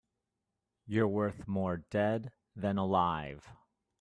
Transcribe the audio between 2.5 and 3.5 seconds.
than alive.